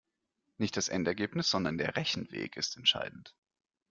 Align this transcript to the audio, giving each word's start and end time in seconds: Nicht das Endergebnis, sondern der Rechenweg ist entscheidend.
Nicht 0.57 0.77
das 0.77 0.87
Endergebnis, 0.89 1.51
sondern 1.51 1.77
der 1.77 1.95
Rechenweg 1.95 2.57
ist 2.57 2.75
entscheidend. 2.75 3.35